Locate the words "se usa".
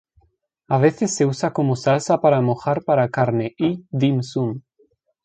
1.15-1.53